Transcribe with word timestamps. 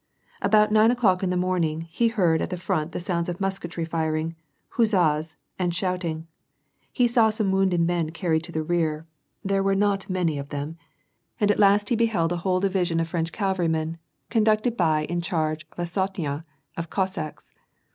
About 0.41 0.71
nine 0.71 0.89
o'clock 0.89 1.21
in 1.21 1.29
the 1.29 1.37
morning, 1.37 1.81
he 1.81 2.07
heard 2.07 2.41
at 2.41 2.49
the 2.49 2.57
front 2.57 2.91
the 2.91 2.99
sounds 2.99 3.29
of 3.29 3.39
musketry 3.39 3.85
firing, 3.85 4.35
huzzas, 4.69 5.35
and 5.59 5.75
shouting; 5.75 6.25
he 6.91 7.07
saw 7.07 7.29
some 7.29 7.51
wounded 7.51 7.81
men 7.81 8.09
carried 8.09 8.43
to 8.45 8.51
the 8.51 8.63
rear 8.63 9.05
(there 9.43 9.61
were 9.61 9.75
not 9.75 10.09
many 10.09 10.37
War 10.37 10.39
and 10.41 10.47
pKacB. 10.49 10.53
807 10.61 10.69
of 10.71 10.71
them), 10.71 10.85
and 11.39 11.51
at 11.51 11.59
last 11.59 11.89
he 11.89 11.95
beheld 11.95 12.31
a 12.31 12.37
whole 12.37 12.59
dirision 12.59 12.99
of 12.99 13.09
French 13.09 13.31
cavalrymen 13.31 13.99
conducted 14.31 14.75
by 14.75 15.05
in 15.05 15.21
charge 15.21 15.67
of 15.71 15.77
a 15.77 15.83
sotnya 15.85 16.45
of 16.75 16.89
Cossacks. 16.89 17.51